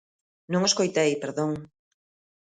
[0.51, 1.51] Non o escoitei, perdón.